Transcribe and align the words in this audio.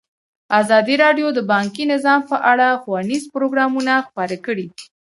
ازادي 0.59 0.95
راډیو 1.03 1.27
د 1.33 1.39
بانکي 1.51 1.83
نظام 1.93 2.21
په 2.29 2.37
اړه 2.51 2.79
ښوونیز 2.81 3.23
پروګرامونه 3.33 3.93
خپاره 4.07 4.35
کړي. 4.45 4.67